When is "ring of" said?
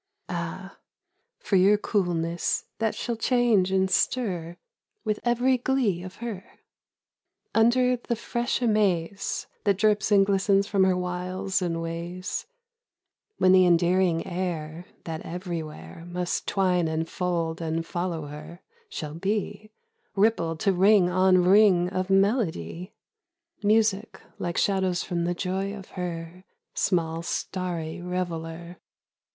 21.43-22.09